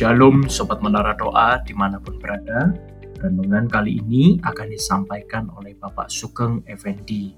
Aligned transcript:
Shalom 0.00 0.48
Sobat 0.48 0.80
Menara 0.80 1.12
Doa 1.12 1.60
di 1.60 1.76
mana 1.76 2.00
pun 2.00 2.16
berada. 2.16 2.72
Renungan 3.20 3.68
kali 3.68 4.00
ini 4.00 4.40
akan 4.40 4.72
disampaikan 4.72 5.52
oleh 5.52 5.76
Bapak 5.76 6.08
Sugeng 6.08 6.64
Effendi. 6.64 7.36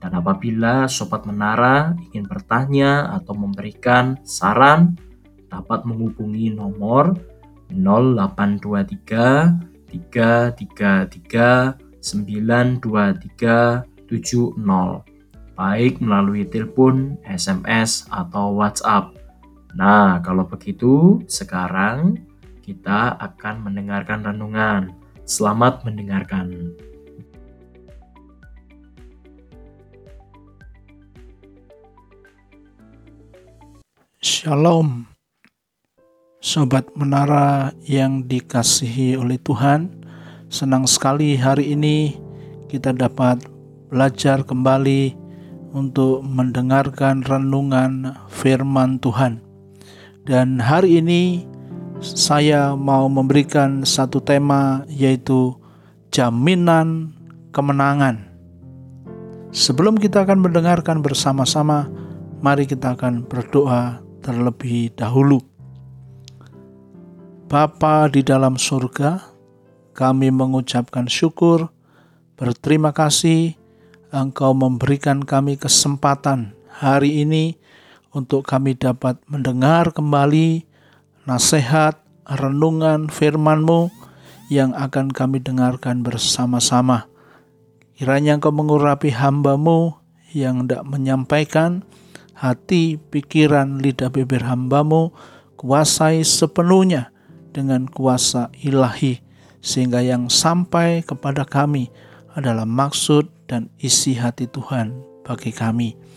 Dan 0.00 0.16
apabila 0.16 0.88
Sobat 0.88 1.28
Menara 1.28 1.92
ingin 2.08 2.24
bertanya 2.24 3.12
atau 3.20 3.36
memberikan 3.36 4.16
saran 4.24 4.96
Dapat 5.52 5.84
menghubungi 5.84 6.56
nomor 6.56 7.20
0823 7.68 9.92
333 9.92 12.00
923 12.00 14.08
70 14.08 14.56
baik 15.52 16.00
melalui 16.00 16.48
telepon, 16.48 17.20
SMS, 17.28 18.08
atau 18.08 18.56
WhatsApp 18.56 19.19
Nah, 19.70 20.18
kalau 20.26 20.50
begitu, 20.50 21.22
sekarang 21.30 22.18
kita 22.58 23.14
akan 23.14 23.70
mendengarkan 23.70 24.26
renungan. 24.26 24.90
Selamat 25.22 25.86
mendengarkan. 25.86 26.74
Shalom, 34.18 35.06
sobat 36.42 36.90
menara 36.98 37.70
yang 37.86 38.26
dikasihi 38.26 39.14
oleh 39.14 39.38
Tuhan. 39.38 40.02
Senang 40.50 40.90
sekali 40.90 41.38
hari 41.38 41.78
ini 41.78 42.18
kita 42.66 42.90
dapat 42.90 43.46
belajar 43.86 44.42
kembali 44.42 45.14
untuk 45.70 46.26
mendengarkan 46.26 47.22
renungan 47.22 48.18
firman 48.26 48.98
Tuhan. 48.98 49.49
Dan 50.24 50.60
hari 50.60 51.00
ini 51.00 51.48
saya 52.00 52.76
mau 52.76 53.08
memberikan 53.08 53.84
satu 53.84 54.20
tema 54.20 54.84
yaitu 54.88 55.56
jaminan 56.12 57.16
kemenangan. 57.52 58.28
Sebelum 59.50 59.98
kita 59.98 60.22
akan 60.22 60.46
mendengarkan 60.46 61.02
bersama-sama, 61.02 61.90
mari 62.38 62.68
kita 62.68 62.94
akan 62.94 63.26
berdoa 63.26 63.98
terlebih 64.22 64.94
dahulu. 64.94 65.42
Bapa 67.50 68.06
di 68.06 68.22
dalam 68.22 68.54
surga, 68.54 69.18
kami 69.90 70.30
mengucapkan 70.30 71.10
syukur, 71.10 71.66
berterima 72.38 72.94
kasih 72.94 73.58
Engkau 74.10 74.54
memberikan 74.58 75.22
kami 75.22 75.54
kesempatan 75.54 76.50
hari 76.66 77.22
ini 77.22 77.59
untuk 78.10 78.46
kami 78.46 78.74
dapat 78.74 79.18
mendengar 79.30 79.94
kembali 79.94 80.66
nasihat, 81.26 81.98
renungan 82.26 83.10
firman-Mu 83.10 83.90
yang 84.50 84.74
akan 84.74 85.14
kami 85.14 85.38
dengarkan 85.42 86.02
bersama-sama. 86.02 87.06
Kiranya 87.94 88.38
Engkau 88.38 88.50
mengurapi 88.50 89.14
hamba-Mu 89.14 89.94
yang 90.34 90.66
hendak 90.66 90.82
menyampaikan 90.86 91.86
hati, 92.34 92.98
pikiran, 92.98 93.78
lidah 93.78 94.10
bibir 94.10 94.42
hamba-Mu, 94.42 95.14
kuasai 95.54 96.24
sepenuhnya 96.24 97.12
dengan 97.54 97.86
kuasa 97.86 98.48
ilahi, 98.64 99.20
sehingga 99.60 100.00
yang 100.00 100.32
sampai 100.32 101.04
kepada 101.04 101.44
kami 101.44 101.92
adalah 102.32 102.64
maksud 102.64 103.28
dan 103.50 103.68
isi 103.82 104.16
hati 104.16 104.48
Tuhan 104.48 104.94
bagi 105.26 105.52
kami. 105.52 106.09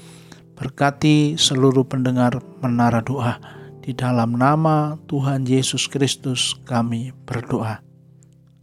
Berkati 0.54 1.34
seluruh 1.34 1.86
pendengar 1.86 2.38
menara 2.62 3.02
doa. 3.02 3.42
Di 3.84 3.92
dalam 3.92 4.40
nama 4.40 4.96
Tuhan 5.12 5.44
Yesus 5.44 5.92
Kristus 5.92 6.56
kami 6.64 7.12
berdoa. 7.28 7.84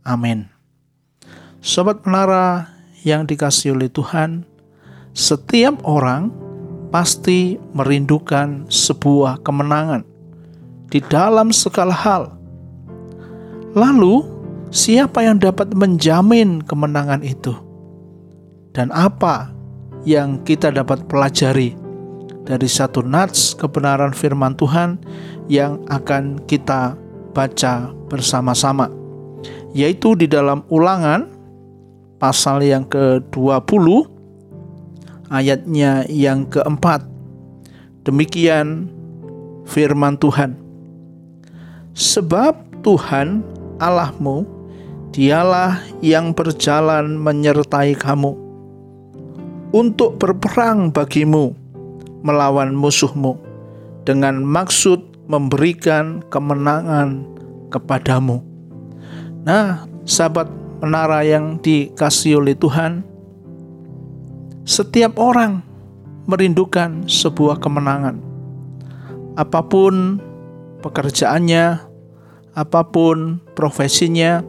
Amin. 0.01 0.49
Sobat 1.61 2.09
menara 2.09 2.73
yang 3.05 3.29
dikasih 3.29 3.77
oleh 3.77 3.93
Tuhan, 3.93 4.49
setiap 5.13 5.77
orang 5.85 6.33
pasti 6.89 7.61
merindukan 7.77 8.65
sebuah 8.73 9.45
kemenangan 9.45 10.07
di 10.89 11.05
dalam 11.05 11.53
segala 11.53 11.93
hal. 11.93 12.23
Lalu, 13.77 14.27
siapa 14.75 15.23
yang 15.23 15.39
dapat 15.39 15.71
menjamin 15.77 16.65
kemenangan 16.65 17.23
itu? 17.23 17.55
Dan 18.75 18.91
apa 18.91 19.51
yang 20.03 20.43
kita 20.43 20.75
dapat 20.75 21.07
pelajari 21.07 21.80
dari 22.45 22.69
satu 22.69 23.05
nats 23.05 23.53
kebenaran 23.57 24.17
firman 24.17 24.57
Tuhan 24.57 24.97
yang 25.51 25.83
akan 25.91 26.43
kita 26.49 26.97
baca 27.31 27.93
bersama-sama 28.11 29.01
yaitu 29.71 30.19
di 30.19 30.27
dalam 30.27 30.67
ulangan 30.71 31.31
pasal 32.19 32.61
yang 32.61 32.85
ke-20 32.91 33.87
ayatnya 35.31 36.05
yang 36.11 36.45
keempat. 36.51 37.07
Demikian 38.03 38.91
firman 39.65 40.19
Tuhan. 40.19 40.59
Sebab 41.95 42.83
Tuhan 42.83 43.45
Allahmu 43.79 44.47
dialah 45.11 45.81
yang 46.03 46.35
berjalan 46.35 47.19
menyertai 47.19 47.95
kamu 47.99 48.35
untuk 49.71 50.19
berperang 50.19 50.91
bagimu 50.91 51.55
melawan 52.21 52.77
musuhmu 52.77 53.37
dengan 54.05 54.41
maksud 54.45 55.01
memberikan 55.31 56.25
kemenangan 56.29 57.25
kepadamu. 57.71 58.43
Nah, 59.47 59.87
sahabat 60.05 60.51
menara 60.83 61.23
yang 61.23 61.61
dikasih 61.63 62.43
oleh 62.43 62.59
Tuhan, 62.59 63.07
setiap 64.67 65.17
orang 65.17 65.63
merindukan 66.27 67.07
sebuah 67.07 67.63
kemenangan. 67.63 68.19
Apa 69.39 69.65
pun 69.65 70.19
pekerjaannya, 70.83 71.79
apa 72.53 72.83
pun 72.91 73.41
profesinya, 73.55 74.43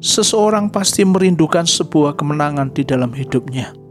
seseorang 0.00 0.72
pasti 0.72 1.04
merindukan 1.04 1.68
sebuah 1.68 2.16
kemenangan 2.16 2.72
di 2.72 2.82
dalam 2.82 3.12
hidupnya. 3.12 3.85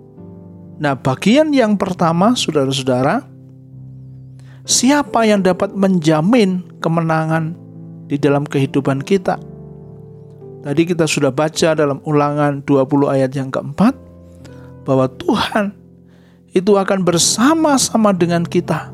Nah, 0.75 0.91
bagian 0.99 1.55
yang 1.55 1.79
pertama, 1.79 2.35
saudara-saudara, 2.35 3.23
siapa 4.67 5.23
yang 5.23 5.39
dapat 5.39 5.71
menjamin 5.71 6.67
kemenangan 6.83 7.55
di 8.11 8.19
dalam 8.19 8.43
kehidupan 8.43 8.99
kita? 8.99 9.39
Tadi 10.65 10.81
kita 10.83 11.07
sudah 11.07 11.31
baca 11.31 11.77
dalam 11.77 12.03
ulangan 12.03 12.59
20 12.67 13.07
ayat 13.07 13.31
yang 13.37 13.53
keempat, 13.53 13.95
bahwa 14.83 15.07
Tuhan 15.15 15.71
itu 16.51 16.75
akan 16.75 17.07
bersama-sama 17.07 18.11
dengan 18.11 18.43
kita. 18.43 18.91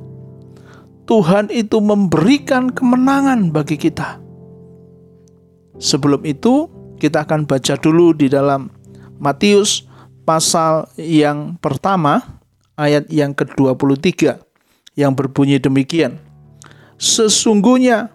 Tuhan 1.09 1.49
itu 1.49 1.81
memberikan 1.81 2.69
kemenangan 2.69 3.49
bagi 3.49 3.75
kita. 3.75 4.21
Sebelum 5.81 6.21
itu, 6.29 6.69
kita 7.01 7.25
akan 7.25 7.49
baca 7.49 7.73
dulu 7.73 8.13
di 8.13 8.29
dalam 8.29 8.69
Matius 9.17 9.89
pasal 10.31 10.87
yang 10.95 11.59
pertama 11.59 12.39
ayat 12.79 13.11
yang 13.11 13.35
ke-23 13.35 14.39
yang 14.95 15.11
berbunyi 15.11 15.59
demikian. 15.59 16.23
Sesungguhnya 16.95 18.07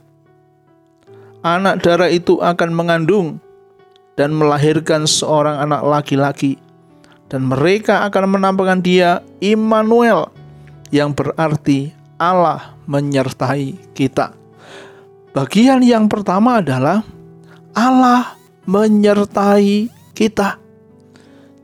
anak 1.45 1.85
darah 1.85 2.09
itu 2.09 2.41
akan 2.41 2.73
mengandung 2.73 3.37
dan 4.17 4.33
melahirkan 4.33 5.05
seorang 5.05 5.61
anak 5.61 5.85
laki-laki 5.85 6.57
dan 7.29 7.45
mereka 7.45 8.09
akan 8.09 8.41
menampakkan 8.41 8.81
dia 8.81 9.21
Immanuel 9.45 10.33
yang 10.89 11.13
berarti 11.13 11.93
Allah 12.17 12.73
menyertai 12.89 13.93
kita. 13.93 14.33
Bagian 15.37 15.85
yang 15.85 16.09
pertama 16.09 16.65
adalah 16.65 17.05
Allah 17.77 18.41
menyertai 18.65 19.93
kita. 20.17 20.66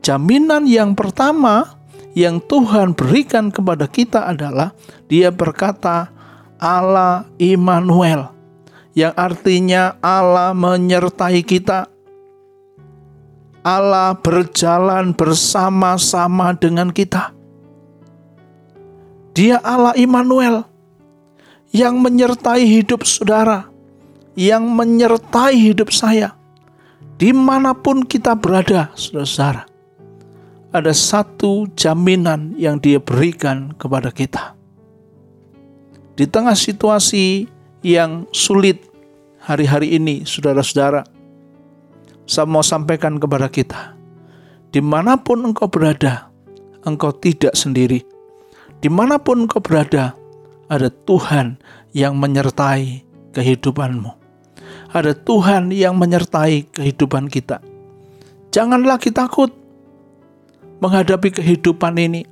Jaminan 0.03 0.67
yang 0.67 0.99
pertama 0.99 1.79
yang 2.11 2.43
Tuhan 2.43 2.91
berikan 2.91 3.47
kepada 3.47 3.87
kita 3.87 4.27
adalah 4.27 4.75
Dia 5.07 5.31
berkata, 5.31 6.11
"Allah 6.59 7.23
Immanuel", 7.39 8.27
yang 8.91 9.15
artinya 9.15 9.95
Allah 10.03 10.51
menyertai 10.51 11.39
kita. 11.47 11.87
Allah 13.63 14.11
berjalan 14.19 15.15
bersama-sama 15.15 16.51
dengan 16.51 16.91
kita. 16.91 17.31
Dia 19.31 19.63
Allah 19.63 19.95
Immanuel 19.95 20.67
yang 21.71 22.03
menyertai 22.03 22.67
hidup 22.67 23.07
saudara, 23.07 23.71
yang 24.35 24.67
menyertai 24.67 25.55
hidup 25.55 25.95
saya, 25.95 26.35
di 27.15 27.31
mana 27.31 27.71
pun 27.71 28.03
kita 28.03 28.35
berada, 28.35 28.91
saudara-saudara 28.99 29.72
ada 30.73 30.89
satu 30.89 31.69
jaminan 31.77 32.57
yang 32.57 32.81
dia 32.81 32.97
berikan 32.97 33.77
kepada 33.77 34.09
kita. 34.09 34.57
Di 36.17 36.25
tengah 36.25 36.57
situasi 36.57 37.45
yang 37.85 38.25
sulit 38.33 38.81
hari-hari 39.37 39.93
ini, 39.93 40.25
saudara-saudara, 40.25 41.05
saya 42.25 42.49
mau 42.49 42.65
sampaikan 42.65 43.21
kepada 43.21 43.53
kita, 43.53 43.93
di 44.73 44.81
mana 44.81 45.13
pun 45.21 45.45
engkau 45.45 45.69
berada, 45.69 46.33
engkau 46.89 47.13
tidak 47.13 47.53
sendiri. 47.53 48.01
Di 48.81 48.89
mana 48.89 49.21
pun 49.21 49.45
engkau 49.45 49.61
berada, 49.61 50.17
ada 50.67 50.89
Tuhan 50.89 51.61
yang 51.93 52.17
menyertai 52.17 53.05
kehidupanmu. 53.31 54.11
Ada 54.93 55.17
Tuhan 55.17 55.73
yang 55.73 55.97
menyertai 55.97 56.69
kehidupan 56.69 57.29
kita. 57.29 57.61
Jangan 58.53 58.85
lagi 58.85 59.09
takut 59.09 59.62
menghadapi 60.83 61.31
kehidupan 61.31 61.95
ini. 61.95 62.27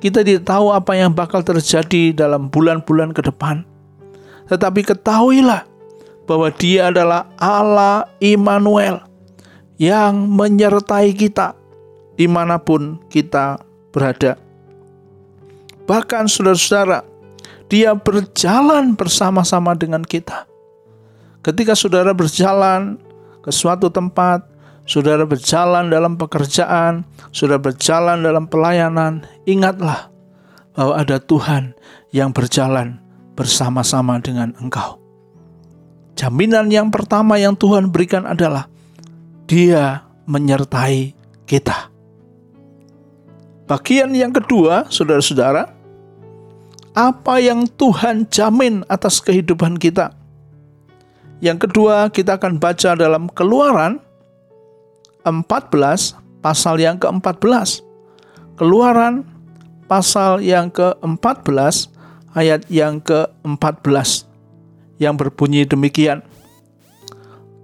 Kita 0.00 0.24
tidak 0.24 0.48
tahu 0.48 0.72
apa 0.72 0.96
yang 0.96 1.12
bakal 1.12 1.44
terjadi 1.44 2.16
dalam 2.16 2.48
bulan-bulan 2.48 3.12
ke 3.12 3.20
depan. 3.20 3.68
Tetapi 4.48 4.80
ketahuilah 4.80 5.68
bahwa 6.24 6.48
dia 6.56 6.88
adalah 6.88 7.28
Allah 7.36 8.08
Immanuel 8.16 9.04
yang 9.76 10.24
menyertai 10.24 11.12
kita 11.12 11.52
di 12.16 12.24
mana 12.24 12.56
pun 12.56 12.96
kita 13.12 13.60
berada. 13.92 14.40
Bahkan 15.84 16.32
saudara-saudara, 16.32 17.04
dia 17.70 17.94
berjalan 17.94 18.98
bersama-sama 18.98 19.78
dengan 19.78 20.02
kita. 20.02 20.48
Ketika 21.40 21.78
saudara 21.78 22.10
berjalan 22.12 22.98
ke 23.40 23.50
suatu 23.54 23.88
tempat, 23.88 24.44
saudara 24.90 25.22
berjalan 25.22 25.86
dalam 25.86 26.18
pekerjaan, 26.18 27.06
saudara 27.30 27.62
berjalan 27.62 28.26
dalam 28.26 28.50
pelayanan, 28.50 29.22
ingatlah 29.46 30.10
bahwa 30.74 30.98
ada 30.98 31.22
Tuhan 31.22 31.78
yang 32.10 32.34
berjalan 32.34 32.98
bersama-sama 33.38 34.18
dengan 34.18 34.50
engkau. 34.58 34.98
Jaminan 36.18 36.74
yang 36.74 36.90
pertama 36.90 37.38
yang 37.38 37.54
Tuhan 37.54 37.94
berikan 37.94 38.26
adalah 38.26 38.66
Dia 39.46 40.02
menyertai 40.26 41.14
kita. 41.46 41.86
Bagian 43.70 44.10
yang 44.10 44.34
kedua, 44.34 44.90
saudara-saudara, 44.90 45.70
apa 46.98 47.34
yang 47.38 47.70
Tuhan 47.78 48.26
jamin 48.26 48.82
atas 48.90 49.22
kehidupan 49.22 49.78
kita. 49.78 50.10
Yang 51.38 51.70
kedua, 51.70 52.10
kita 52.10 52.42
akan 52.42 52.58
baca 52.58 52.98
dalam 52.98 53.30
Keluaran 53.30 54.09
14 55.24 56.42
pasal 56.44 56.80
yang 56.80 56.96
ke-14. 56.96 57.84
Keluaran 58.56 59.24
pasal 59.90 60.44
yang 60.44 60.68
ke-14 60.70 61.90
ayat 62.36 62.62
yang 62.70 63.02
ke-14 63.02 64.28
yang 65.00 65.16
berbunyi 65.16 65.64
demikian. 65.64 66.20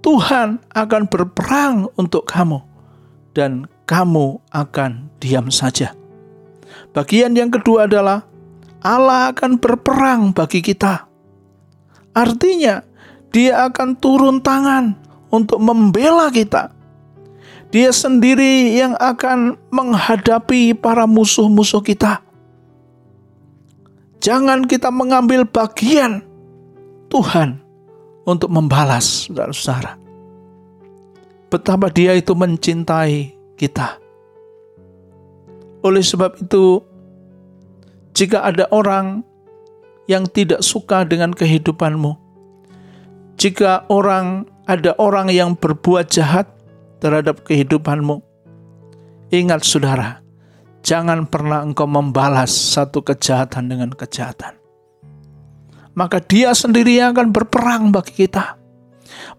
Tuhan 0.01 0.63
akan 0.71 1.03
berperang 1.09 1.91
untuk 1.99 2.25
kamu 2.25 2.63
dan 3.37 3.69
kamu 3.85 4.39
akan 4.49 5.11
diam 5.21 5.53
saja. 5.53 5.93
Bagian 6.91 7.37
yang 7.37 7.53
kedua 7.53 7.85
adalah 7.85 8.25
Allah 8.81 9.33
akan 9.33 9.57
berperang 9.57 10.33
bagi 10.33 10.61
kita. 10.61 11.05
Artinya, 12.13 12.81
Dia 13.27 13.67
akan 13.69 13.99
turun 13.99 14.39
tangan 14.39 14.95
untuk 15.29 15.59
membela 15.59 16.31
kita. 16.31 16.71
Dia 17.67 17.91
sendiri 17.91 18.79
yang 18.79 18.95
akan 18.95 19.59
menghadapi 19.75 20.71
para 20.71 21.03
musuh-musuh 21.03 21.83
kita. 21.83 22.23
Jangan 24.23 24.65
kita 24.65 24.87
mengambil 24.87 25.43
bagian 25.43 26.23
Tuhan 27.11 27.59
untuk 28.23 28.51
membalas 28.51 29.27
saudara-saudara. 29.27 29.99
Betapa 31.47 31.87
dia 31.87 32.11
itu 32.15 32.35
mencintai 32.35 33.35
kita. 33.55 33.99
Oleh 35.83 36.03
sebab 36.03 36.35
itu, 36.43 36.83
jika 38.11 38.43
ada 38.43 38.67
orang 38.73 39.23
yang 40.11 40.27
tidak 40.27 40.59
suka 40.59 41.07
dengan 41.07 41.31
kehidupanmu, 41.31 42.19
jika 43.39 43.87
orang 43.87 44.43
ada 44.67 44.91
orang 44.99 45.31
yang 45.31 45.55
berbuat 45.55 46.11
jahat 46.11 46.56
terhadap 46.97 47.45
kehidupanmu, 47.45 48.21
ingat 49.33 49.61
saudara, 49.65 50.21
jangan 50.81 51.25
pernah 51.29 51.61
engkau 51.61 51.85
membalas 51.85 52.49
satu 52.49 53.03
kejahatan 53.05 53.69
dengan 53.69 53.91
kejahatan. 53.93 54.57
Maka 55.97 56.21
dia 56.21 56.53
sendiri 56.53 57.01
yang 57.01 57.17
akan 57.17 57.33
berperang 57.33 57.89
bagi 57.89 58.27
kita. 58.27 58.53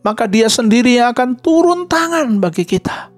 Maka 0.02 0.26
dia 0.26 0.50
sendiri 0.50 0.98
yang 0.98 1.14
akan 1.14 1.38
turun 1.38 1.86
tangan 1.86 2.42
bagi 2.42 2.66
kita. 2.66 3.14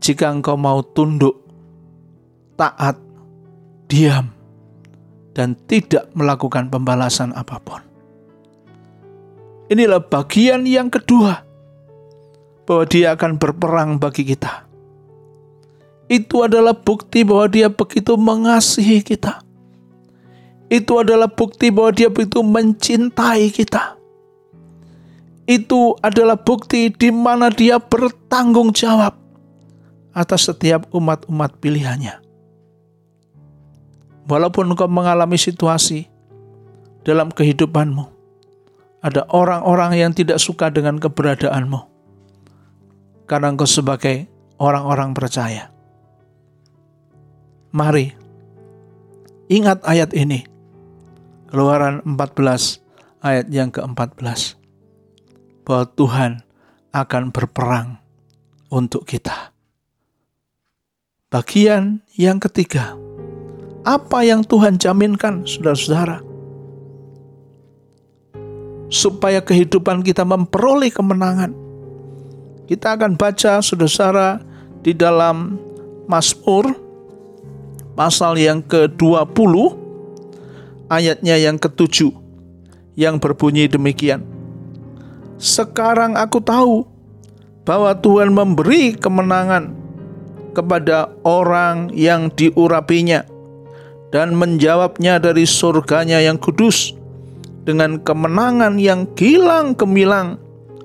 Jika 0.00 0.32
engkau 0.32 0.56
mau 0.56 0.80
tunduk, 0.80 1.44
taat, 2.56 2.96
diam, 3.88 4.32
dan 5.36 5.56
tidak 5.68 6.08
melakukan 6.16 6.72
pembalasan 6.72 7.36
apa 7.36 7.56
pun. 7.60 7.80
Inilah 9.68 10.00
bagian 10.04 10.64
yang 10.68 10.88
kedua 10.92 11.53
bahwa 12.64 12.84
dia 12.88 13.12
akan 13.12 13.36
berperang 13.36 13.96
bagi 14.00 14.24
kita. 14.24 14.64
Itu 16.08 16.44
adalah 16.44 16.76
bukti 16.76 17.24
bahwa 17.24 17.48
dia 17.48 17.72
begitu 17.72 18.16
mengasihi 18.16 19.00
kita. 19.00 19.40
Itu 20.68 21.00
adalah 21.00 21.28
bukti 21.28 21.72
bahwa 21.72 21.92
dia 21.92 22.08
begitu 22.12 22.40
mencintai 22.44 23.48
kita. 23.52 23.96
Itu 25.44 25.96
adalah 26.00 26.40
bukti 26.40 26.88
di 26.88 27.12
mana 27.12 27.52
dia 27.52 27.76
bertanggung 27.76 28.72
jawab 28.72 29.12
atas 30.16 30.48
setiap 30.48 30.88
umat-umat 30.88 31.60
pilihannya. 31.60 32.16
Walaupun 34.24 34.72
engkau 34.72 34.88
mengalami 34.88 35.36
situasi 35.36 36.08
dalam 37.04 37.28
kehidupanmu, 37.28 38.08
ada 39.04 39.28
orang-orang 39.28 40.00
yang 40.00 40.12
tidak 40.16 40.40
suka 40.40 40.72
dengan 40.72 40.96
keberadaanmu, 40.96 41.93
karena 43.24 43.52
engkau 43.52 43.68
sebagai 43.68 44.28
orang-orang 44.60 45.16
percaya. 45.16 45.72
Mari, 47.74 48.14
ingat 49.50 49.82
ayat 49.82 50.14
ini. 50.14 50.46
Keluaran 51.50 52.02
14 52.06 53.22
ayat 53.22 53.46
yang 53.50 53.74
ke-14. 53.74 54.58
Bahwa 55.64 55.84
Tuhan 55.96 56.32
akan 56.94 57.22
berperang 57.34 57.98
untuk 58.70 59.06
kita. 59.08 59.50
Bagian 61.34 62.06
yang 62.14 62.38
ketiga, 62.38 62.94
apa 63.82 64.22
yang 64.22 64.46
Tuhan 64.46 64.78
jaminkan, 64.78 65.42
saudara-saudara? 65.42 66.22
Supaya 68.86 69.42
kehidupan 69.42 70.06
kita 70.06 70.22
memperoleh 70.22 70.94
kemenangan. 70.94 71.63
Kita 72.64 72.96
akan 72.96 73.20
baca, 73.20 73.60
saudara-saudara, 73.60 74.40
di 74.80 74.96
dalam 74.96 75.60
Mazmur 76.08 76.72
pasal 77.92 78.40
yang 78.40 78.64
ke-20 78.64 79.52
ayatnya 80.88 81.36
yang 81.36 81.56
ke-7 81.60 82.12
yang 82.96 83.20
berbunyi 83.20 83.68
demikian. 83.68 84.24
Sekarang 85.36 86.16
aku 86.16 86.40
tahu 86.40 86.88
bahwa 87.68 87.92
Tuhan 88.00 88.32
memberi 88.32 88.96
kemenangan 88.96 89.72
kepada 90.56 91.10
orang 91.26 91.90
yang 91.92 92.30
diurapinya 92.32 93.26
dan 94.14 94.32
menjawabnya 94.38 95.18
dari 95.18 95.42
surganya 95.42 96.22
yang 96.22 96.38
kudus 96.38 96.94
dengan 97.66 97.98
kemenangan 97.98 98.78
yang 98.78 99.10
gilang 99.18 99.74
gemilang 99.74 100.38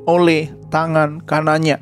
oleh 0.09 0.58
tangan 0.69 1.21
kanannya. 1.25 1.81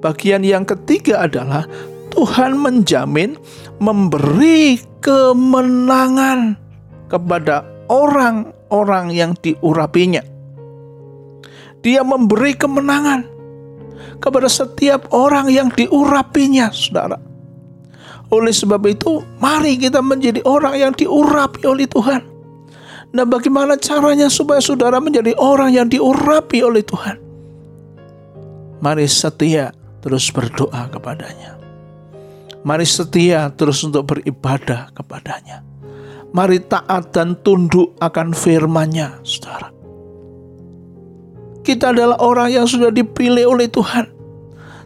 Bagian 0.00 0.42
yang 0.42 0.64
ketiga 0.64 1.24
adalah 1.28 1.68
Tuhan 2.12 2.58
menjamin 2.58 3.38
memberi 3.78 4.80
kemenangan 4.98 6.58
kepada 7.06 7.64
orang-orang 7.86 9.14
yang 9.14 9.32
diurapinya. 9.38 10.22
Dia 11.78 12.02
memberi 12.02 12.58
kemenangan 12.58 13.22
kepada 14.18 14.50
setiap 14.50 15.14
orang 15.14 15.46
yang 15.48 15.70
diurapinya, 15.70 16.74
saudara. 16.74 17.16
Oleh 18.28 18.52
sebab 18.52 18.82
itu, 18.90 19.24
mari 19.40 19.80
kita 19.80 20.04
menjadi 20.04 20.42
orang 20.44 20.74
yang 20.76 20.92
diurapi 20.92 21.64
oleh 21.64 21.88
Tuhan. 21.88 22.20
Nah, 23.08 23.24
bagaimana 23.24 23.80
caranya 23.80 24.28
supaya 24.28 24.60
saudara 24.60 25.00
menjadi 25.00 25.32
orang 25.40 25.72
yang 25.72 25.88
diurapi 25.88 26.60
oleh 26.60 26.84
Tuhan? 26.84 27.27
Mari 28.78 29.10
setia 29.10 29.74
terus 29.98 30.30
berdoa 30.30 30.86
kepadanya. 30.86 31.58
Mari 32.62 32.86
setia 32.86 33.50
terus 33.54 33.82
untuk 33.82 34.14
beribadah 34.14 34.94
kepadanya. 34.94 35.66
Mari 36.30 36.60
taat 36.62 37.10
dan 37.10 37.34
tunduk 37.40 37.96
akan 37.98 38.36
firman-Nya, 38.36 39.24
saudara. 39.24 39.72
kita 41.68 41.92
adalah 41.92 42.16
orang 42.24 42.48
yang 42.48 42.64
sudah 42.64 42.88
dipilih 42.88 43.44
oleh 43.44 43.68
Tuhan. 43.68 44.08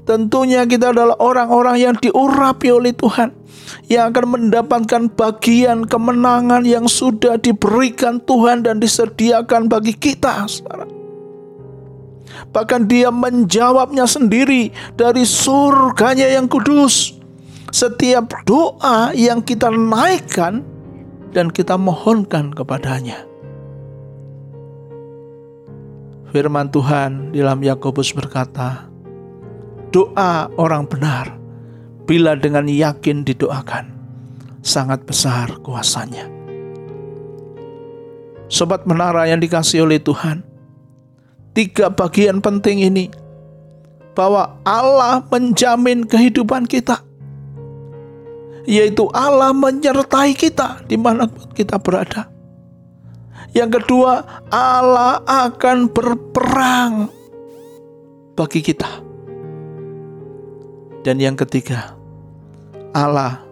Tentunya 0.03 0.67
kita 0.67 0.91
adalah 0.91 1.15
orang-orang 1.23 1.79
yang 1.79 1.95
diurapi 1.95 2.75
oleh 2.75 2.91
Tuhan 2.91 3.31
yang 3.87 4.11
akan 4.11 4.27
mendapatkan 4.35 5.03
bagian 5.15 5.87
kemenangan 5.87 6.67
yang 6.67 6.91
sudah 6.91 7.39
diberikan 7.39 8.19
Tuhan 8.27 8.67
dan 8.67 8.83
disediakan 8.83 9.71
bagi 9.71 9.95
kita. 9.95 10.43
Saudara. 10.51 11.02
Bahkan 12.53 12.89
dia 12.89 13.09
menjawabnya 13.13 14.05
sendiri 14.09 14.73
dari 14.95 15.25
surganya 15.25 16.29
yang 16.29 16.49
kudus. 16.49 17.17
Setiap 17.73 18.45
doa 18.45 19.17
yang 19.17 19.41
kita 19.41 19.73
naikkan 19.73 20.61
dan 21.33 21.49
kita 21.49 21.81
mohonkan 21.81 22.53
kepadanya. 22.53 23.25
Firman 26.33 26.69
Tuhan 26.73 27.33
dalam 27.33 27.61
Yakobus 27.61 28.13
berkata, 28.17 28.89
doa 29.93 30.49
orang 30.57 30.89
benar 30.89 31.37
bila 32.09 32.37
dengan 32.37 32.65
yakin 32.65 33.25
didoakan 33.25 33.93
sangat 34.65 35.05
besar 35.05 35.61
kuasanya. 35.61 36.29
Sobat 38.53 38.85
menara 38.85 39.29
yang 39.29 39.41
dikasih 39.41 39.85
oleh 39.89 40.01
Tuhan, 40.01 40.45
tiga 41.53 41.93
bagian 41.93 42.41
penting 42.41 42.81
ini 42.85 43.09
bahwa 44.13 44.61
Allah 44.65 45.25
menjamin 45.33 46.05
kehidupan 46.05 46.69
kita, 46.69 47.01
yaitu 48.69 49.09
Allah 49.17 49.57
menyertai 49.57 50.37
kita 50.37 50.85
di 50.85 51.01
mana 51.01 51.29
kita 51.57 51.81
berada. 51.81 52.29
Yang 53.53 53.85
kedua, 53.85 54.25
Allah 54.49 55.21
akan 55.29 55.93
berperang 55.93 57.13
bagi 58.33 58.65
kita. 58.65 58.89
Dan 61.05 61.21
yang 61.21 61.37
ketiga, 61.37 61.93
Allah 62.97 63.45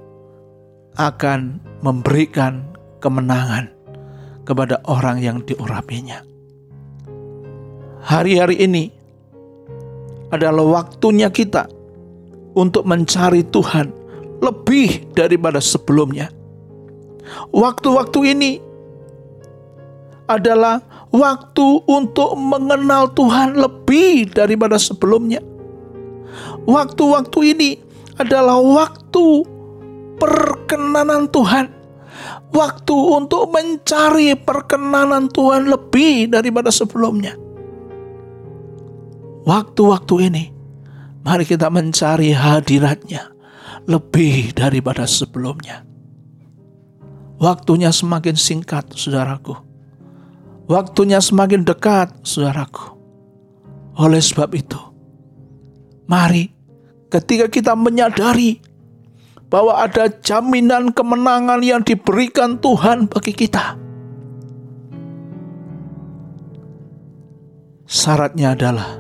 akan 0.96 1.60
memberikan 1.84 2.64
kemenangan 3.00 3.68
kepada 4.48 4.80
orang 4.88 5.20
yang 5.20 5.44
diurapinya. 5.44 6.29
Hari-hari 8.00 8.60
ini 8.64 8.88
adalah 10.32 10.64
waktunya 10.64 11.28
kita 11.28 11.68
untuk 12.56 12.88
mencari 12.88 13.44
Tuhan 13.44 13.92
lebih 14.40 15.12
daripada 15.12 15.60
sebelumnya. 15.60 16.32
Waktu-waktu 17.54 18.18
ini 18.34 18.52
adalah 20.26 20.80
waktu 21.12 21.84
untuk 21.86 22.34
mengenal 22.38 23.10
Tuhan 23.12 23.58
lebih 23.58 24.30
daripada 24.32 24.78
sebelumnya 24.78 25.42
waktu-waktu 26.70 27.38
ini 27.56 27.70
adalah 28.20 28.60
waktu 28.60 29.46
perkenanan 30.20 31.30
Tuhan. 31.30 31.80
Waktu 32.50 32.96
untuk 33.14 33.54
mencari 33.54 34.34
perkenanan 34.34 35.30
Tuhan 35.30 35.70
lebih 35.70 36.34
daripada 36.34 36.74
sebelumnya. 36.74 37.38
Waktu-waktu 39.44 40.14
ini, 40.28 40.44
mari 41.24 41.44
kita 41.48 41.72
mencari 41.72 42.36
hadiratnya 42.36 43.32
lebih 43.88 44.52
daripada 44.52 45.08
sebelumnya. 45.08 45.84
Waktunya 47.40 47.88
semakin 47.88 48.36
singkat, 48.36 48.92
saudaraku. 48.92 49.56
Waktunya 50.68 51.18
semakin 51.18 51.64
dekat, 51.64 52.12
saudaraku. 52.20 53.00
Oleh 53.96 54.20
sebab 54.20 54.52
itu, 54.54 54.80
Mari, 56.10 56.50
ketika 57.06 57.46
kita 57.46 57.78
menyadari 57.78 58.58
bahwa 59.46 59.78
ada 59.78 60.10
jaminan 60.10 60.90
kemenangan 60.90 61.62
yang 61.62 61.86
diberikan 61.86 62.58
Tuhan 62.58 63.06
bagi 63.06 63.30
kita, 63.30 63.78
syaratnya 67.86 68.58
adalah 68.58 68.98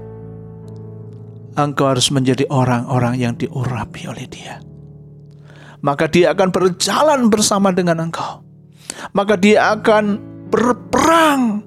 engkau 1.58 1.90
harus 1.90 2.10
menjadi 2.14 2.46
orang-orang 2.50 3.18
yang 3.18 3.34
diurapi 3.34 4.06
oleh 4.06 4.26
Dia. 4.30 4.62
Maka 5.80 6.06
Dia 6.06 6.36
akan 6.36 6.48
berjalan 6.52 7.20
bersama 7.32 7.72
dengan 7.72 8.10
engkau. 8.10 8.44
Maka 9.16 9.34
Dia 9.40 9.74
akan 9.78 10.04
berperang 10.50 11.62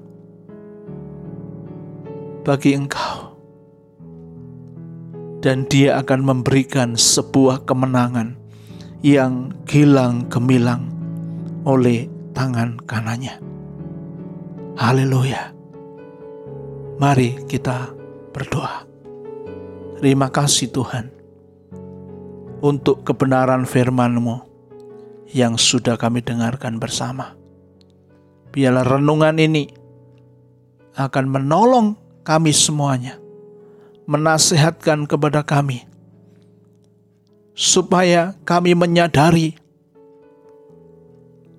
bagi 2.44 2.76
engkau 2.76 3.34
dan 5.44 5.68
dia 5.68 6.00
akan 6.00 6.24
memberikan 6.24 6.96
sebuah 6.96 7.68
kemenangan 7.68 8.36
yang 9.04 9.52
gilang 9.68 10.24
gemilang 10.32 10.88
oleh 11.68 12.08
tangan 12.32 12.80
kanannya. 12.88 13.36
Haleluya. 14.80 15.52
Mari 16.96 17.44
kita 17.44 17.92
berdoa. 18.32 18.93
Terima 20.02 20.26
kasih 20.30 20.74
Tuhan 20.74 21.06
untuk 22.64 23.06
kebenaran 23.06 23.68
firman-Mu 23.68 24.42
yang 25.30 25.54
sudah 25.54 25.94
kami 25.94 26.22
dengarkan 26.24 26.82
bersama. 26.82 27.38
Biarlah 28.50 28.86
renungan 28.86 29.38
ini 29.38 29.70
akan 30.94 31.26
menolong 31.26 31.86
kami 32.22 32.54
semuanya 32.54 33.18
menasehatkan 34.04 35.08
kepada 35.08 35.40
kami, 35.42 35.82
supaya 37.56 38.36
kami 38.44 38.76
menyadari 38.76 39.56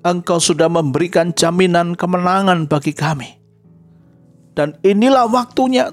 Engkau 0.05 0.37
sudah 0.37 0.69
memberikan 0.69 1.33
jaminan 1.33 1.97
kemenangan 1.97 2.69
bagi 2.69 2.93
kami. 2.93 3.41
Dan 4.53 4.77
inilah 4.85 5.25
waktunya 5.25 5.89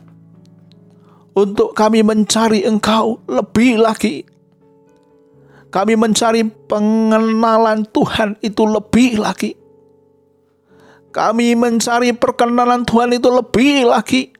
untuk 1.32 1.72
kami 1.72 2.04
mencari 2.04 2.64
Engkau 2.64 3.20
lebih 3.28 3.80
lagi. 3.80 4.24
Kami 5.72 5.96
mencari 5.96 6.44
pengenalan 6.44 7.88
Tuhan 7.88 8.36
itu 8.44 8.62
lebih 8.68 9.16
lagi. 9.20 9.56
Kami 11.12 11.56
mencari 11.56 12.12
perkenalan 12.12 12.84
Tuhan 12.84 13.16
itu 13.16 13.28
lebih 13.28 13.88
lagi 13.88 14.32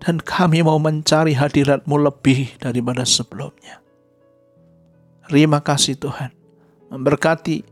dan 0.00 0.16
kami 0.16 0.64
mau 0.64 0.80
mencari 0.80 1.36
hadiratmu 1.36 1.96
lebih 2.00 2.56
daripada 2.56 3.04
sebelumnya. 3.04 3.84
Terima 5.28 5.60
kasih 5.60 6.00
Tuhan. 6.00 6.32
Memberkati 6.90 7.62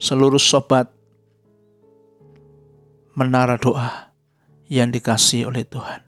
seluruh 0.00 0.40
sobat 0.40 0.90
menara 3.14 3.60
doa 3.60 4.10
yang 4.66 4.90
dikasih 4.90 5.46
oleh 5.46 5.62
Tuhan. 5.68 6.07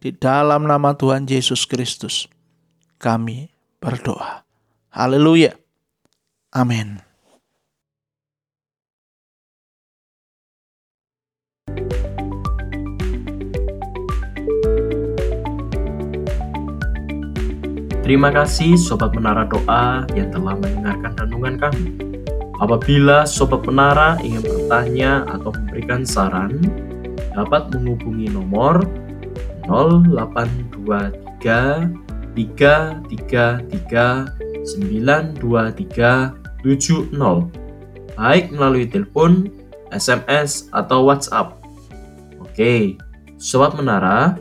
Di 0.00 0.16
dalam 0.16 0.64
nama 0.64 0.96
Tuhan 0.96 1.28
Yesus 1.28 1.68
Kristus, 1.68 2.24
kami 2.96 3.52
berdoa. 3.84 4.48
Haleluya. 4.96 5.52
Amin. 6.56 7.04
Terima 18.00 18.32
kasih 18.32 18.80
Sobat 18.80 19.12
Menara 19.12 19.44
Doa 19.44 20.08
yang 20.16 20.32
telah 20.32 20.56
mendengarkan 20.56 21.12
renungan 21.12 21.54
kami. 21.60 21.92
Apabila 22.56 23.28
Sobat 23.28 23.68
Menara 23.68 24.16
ingin 24.24 24.40
bertanya 24.40 25.28
atau 25.28 25.52
memberikan 25.52 26.08
saran, 26.08 26.56
dapat 27.36 27.68
menghubungi 27.76 28.32
nomor 28.32 28.80
0823 29.66 31.90
333 32.36 34.28
923 34.64 36.32
70 36.64 37.60
baik 38.20 38.52
melalui 38.52 38.84
telepon, 38.84 39.48
SMS, 39.88 40.68
atau 40.76 41.08
WhatsApp. 41.08 41.56
Oke, 42.36 43.00
Sobat 43.40 43.72
Menara, 43.72 44.36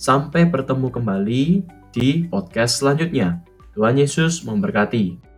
sampai 0.00 0.48
bertemu 0.48 0.88
kembali 0.88 1.44
di 1.92 2.24
podcast 2.32 2.80
selanjutnya. 2.80 3.44
Tuhan 3.76 4.00
Yesus 4.00 4.40
memberkati. 4.48 5.29